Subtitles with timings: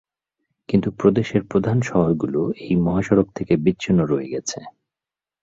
[0.69, 4.59] কিন্তু প্রদেশের প্রধান শহরগুলো এই মহাসড়ক থেকে বিচ্ছিন্ন রয়ে গেছে।